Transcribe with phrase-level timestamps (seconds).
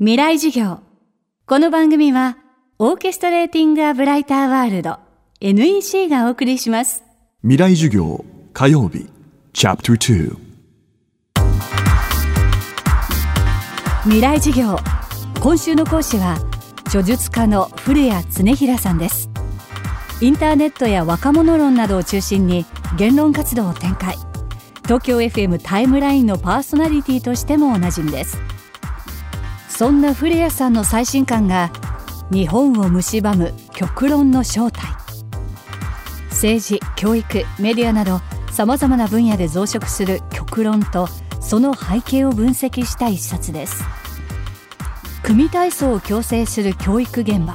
[0.00, 0.78] 未来授業。
[1.44, 2.38] この番組は
[2.78, 5.00] オーケストレーティング・ア・ブライター・ワールド
[5.40, 7.02] NEC がお送りします。
[7.42, 9.08] 未来授業火曜日
[9.52, 10.36] チャプター
[14.04, 14.78] 未来授業。
[15.40, 16.38] 今週の講師は
[16.86, 19.28] 著述家の古谷恒平さんです。
[20.20, 24.14] インターネットや若者論などを中心に言論活動を展開。
[24.84, 28.38] 東京 FM タイムラインのパーソナリティとしてもおなじみです
[29.68, 31.70] そんな古谷さんの最新刊が
[32.30, 34.86] 日本を蝕む極論の正体。
[36.30, 38.20] 政治教育メディアなど
[38.50, 41.08] さまざまな分野で増殖する極論と
[41.40, 43.84] その背景を分析した一冊です。
[45.22, 47.54] 組体操を強制する教育現場。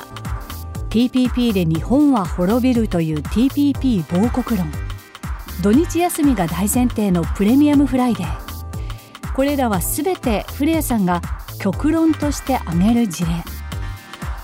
[0.90, 4.72] TPP で日本は滅びるという TPP 亡国論。
[5.62, 9.34] 土日休みが大前提のプレミアムフライデー。
[9.34, 11.22] これらは全て古谷さんが
[11.60, 13.30] 極論として挙げる事例。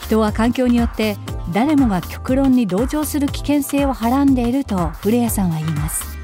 [0.01, 1.17] 人は環境によって
[1.53, 6.17] 誰もが極論に同調する危険性をはらんでいると古谷さんは言います。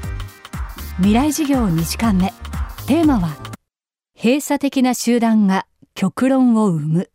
[0.96, 2.32] 未来事業2時間目。
[2.86, 3.36] テーマは
[4.16, 7.10] 閉鎖的な集団が極論を生む。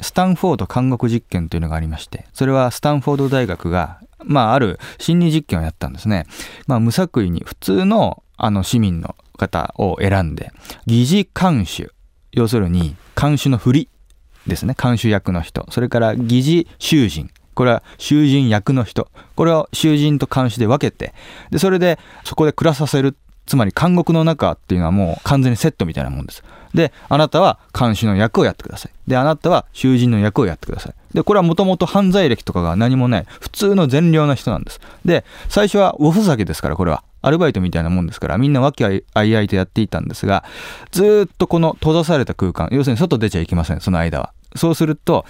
[0.00, 6.26] スタンフォード監獄実験というのがありましてそれはスタンフォード大学がまあある心理実験をやったんですね。
[6.66, 10.52] まあ無作為に普通のあの市民の方を選んで
[10.86, 11.90] 疑似監守
[12.32, 13.88] 要するに監守の振り
[14.46, 14.74] ですね。
[14.80, 15.66] 監守役の人。
[15.70, 17.30] それから疑似囚人。
[17.54, 19.08] これは囚人役の人。
[19.36, 21.14] これを囚人と監視で分けて。
[21.50, 23.16] でそれでそこで暮らさせる。
[23.44, 26.44] つまり監獄の中っていうのはもう完全にセットみたいなもんです。
[26.74, 28.92] であなたは監視の役をやってください。
[29.06, 30.94] であなたは囚人の役をやってください。
[31.12, 33.26] でこれはもともと犯罪歴とかが何もない。
[33.40, 34.80] 普通の善良な人なんです。
[35.04, 37.02] で最初はおふざけですからこれは。
[37.22, 40.44] アルバイトみたいなもんですからみんな和気あいあいとやっていたんですが
[40.90, 44.32] ずっとこの閉ざされた空間要するに外出ちゃいけませんその間は。
[44.54, 45.24] そうすると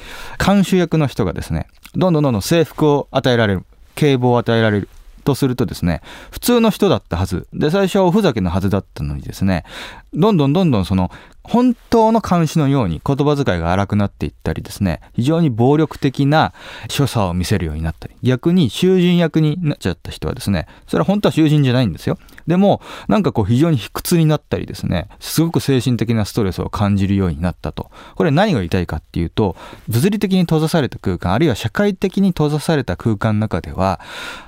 [0.44, 4.88] 監修役の人がですねどんどんどんどん制服を与えられる警棒を与えられる
[5.22, 6.00] とするとですね
[6.30, 7.46] 普通の人だったはず。
[7.52, 9.64] で最初はおふざけのはずだったのにですね
[10.12, 11.10] どんどんどんどんその
[11.44, 16.52] 本当の監視のように言葉遣いが荒くなっていったりですね非常に暴力的な
[16.88, 22.18] 所作を見せるようになったり逆に囚人役になっちゃった人はですねそれは本当は囚人じゃないんですよ。
[22.46, 27.90] でもなんかこう非常に卑屈になったりですねすごく精神的なストレスを感じるようになったと。
[28.16, 29.56] これ何が言いたいかっていうと
[29.88, 34.00] 物理的に閉ざされた空間あるいは社会的に閉ざされた空間の中では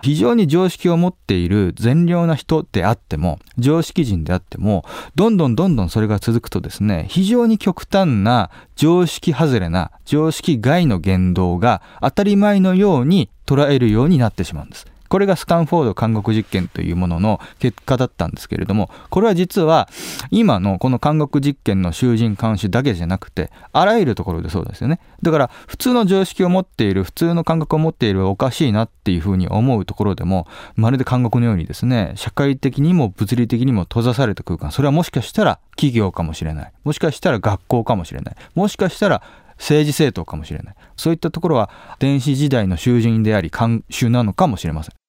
[0.03, 4.85] 非常に常識を持っている善良な人であっても常識人であっても
[5.15, 14.87] どんどんどんどんそれが続くとですねね非常に極端な常識外れな常識外の言動が当たり前のように捉えるようになってしまうんです。
[15.15, 19.89] これがスタンフォード監獄実験というものの結果だったんですけれどもこれは実は
[20.33, 24.99] 今のこの監獄実験の囚人監視だけじゃなくてあらゆるところでそうですよね。
[25.23, 36.73] だから普通の常識を持っている普通の感覚を持っているおかしいなっていうふうに思うところでもまるで監獄のようにですね社会的にも物理的にも閉ざされた空間それはもしかしたら企業かもしれない。
[36.83, 38.37] もしかしたら学校かもしれない。
[38.57, 39.23] もしかしたら
[39.59, 40.75] 政治政党かもしれない。
[40.97, 41.71] そういったところは
[42.01, 45.04] 電子時代の囚人であり監修なのかもしれません。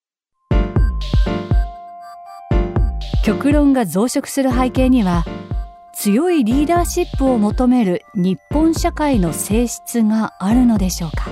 [3.24, 5.26] 極論が増殖する背景には
[5.94, 11.32] 強いリーダーシップを求める日本社会の性質があるのでしょうか？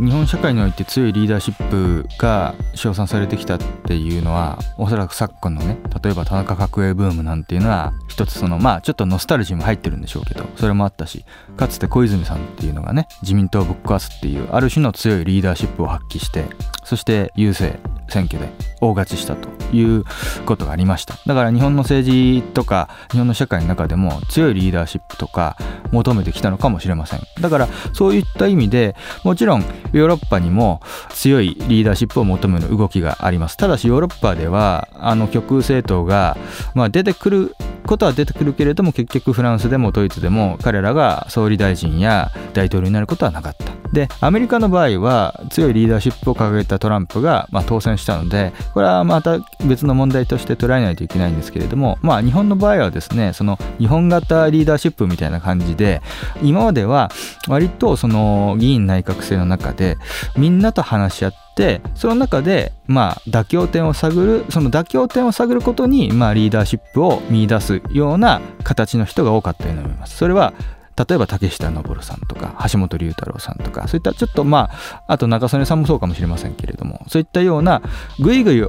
[0.00, 11.24] 日本社会において強いリーダーシップが称賛されてきたっていうのはおそらく昨今のね例えば田中角栄ブームなんていうのは一つそのまあちょっとノスタルジーも入ってるんでしょうけどそれもあったし
[11.56, 16.46] かつて小泉さんっていうのがね自民党をぶっ壊すっていうある種の強いリーダーシップを発揮して
[16.82, 17.78] そして優勢。
[18.08, 18.48] 選挙で
[18.80, 20.04] 大勝ちしたという
[20.46, 21.16] ことがありました。
[21.26, 25.56] だから日本の政治とか日本の社会の中でも強いリーダーシップとか
[25.90, 27.20] 求めてきたのかもしれません。
[27.40, 28.94] だからそういった意味で
[29.24, 33.56] もちろんヨーロッパにも強いリーダーシップを求める動きがあります。
[33.56, 36.36] ただしヨーロッパではあの極右政党が、
[36.74, 43.73] まあ、出てくることは出てくるけれども結局フランスでもドイツでも彼らが総理大臣や大統領になることはなかった。
[43.94, 56.02] でアメリカの場合は強いリーダーシップを掲げたトランプが、まあ、当選したのでこれはまた別の問題として捉えないといけないんですけれども、まあ、日本の場合はですねその日本型リーダーシップみたいな感じで
[56.42, 57.10] 今までは
[57.48, 59.96] 割とその議員内閣制の中で
[60.36, 70.16] みんなと話し合ってその中でまあ妥協点を探るその妥協点を探ることにまあリーダーシップを見出すような形の人が多かったように思います。
[70.16, 70.52] それは
[70.96, 77.82] 例えば竹下登さんとか橋本龍太郎さんとかそういったちょっとまああと中曽根さんもそうかもしれませんけれどもそういったような
[78.20, 78.64] ぐいぐい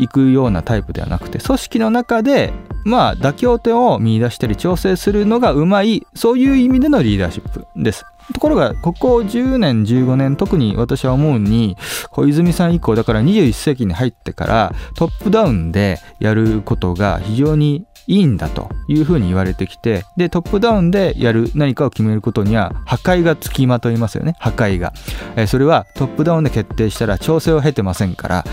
[0.00, 2.52] いくようなタイプではなくて組織の中で
[2.84, 8.04] まあ妥協点を見出したり調整するのがうまいそういう意味でのリーダーシップです。
[8.32, 11.76] ところがここ10年15年特に私は思うに
[12.10, 24.34] 小泉さん以降だから21世紀に入ってからトップダウンでやることが非常にいいんだというふうに言われてきてでトップダウンでやる何かを決めることには破壊がつきまといますよね。
[24.40, 24.92] 破壊が、
[25.36, 28.44] えー、それはトップダウンで決定したら調整を経てませんから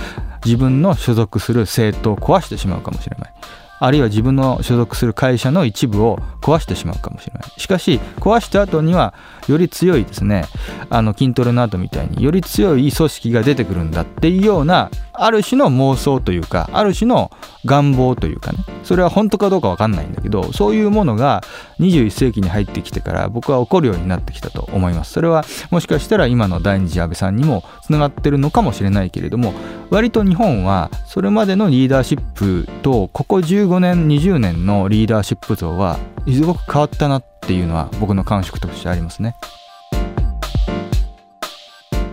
[0.46, 3.34] 自分の所属する政党を壊してしまうかもしれない。
[3.80, 7.44] あるいは自分の所属する会社の一部を壊してしまうかもしれない。
[7.58, 9.16] しかし壊した後には
[9.48, 10.46] より強いですね。
[10.90, 17.32] あの筋トレの後みたいにより強い組織が出てくるんだっていうようなある種の妄想というかある種の
[17.66, 18.60] 願望というかね。
[18.84, 21.44] それは本当かどうか分かんないんだけどそういうものが
[21.80, 25.12] 21世紀に入ってきてから僕は起こるようになってきたと思います。
[25.12, 29.54] それはもしかしたら今の第二次安倍さんにもつながってるのかもしれないけれども
[29.90, 35.98] 割と日本はそれまでのリーダーシップとここ15年20年のリーダーシップ像は
[36.28, 39.36] すごく変わったなっていうのは僕の感触としてありますね。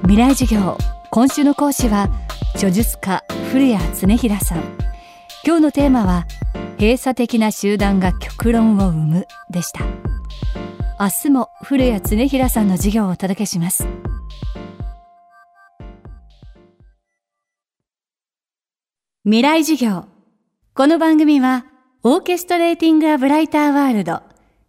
[0.03, 2.09] 未来授業今週の講師は
[2.57, 3.23] 著述家
[3.53, 4.59] 古谷恒平さん。
[5.47, 6.27] 今日のテーマは
[6.81, 9.85] 閉鎖的な集団が極論を生むでした。
[10.99, 13.87] 明日も古谷恒平さんの授業をお届けします。
[19.23, 20.07] 未来授業。
[20.75, 21.65] この番組は
[22.03, 24.21] オーケストレーティング・ア・ブライター・ワールド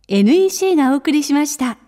[0.10, 1.80] NEC がお送りしました。